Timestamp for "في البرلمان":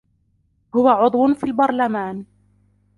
1.33-2.25